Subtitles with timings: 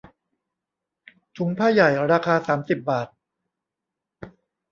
[1.37, 3.07] ถุงผ้าใหญ่ ราคาสามสิบบาท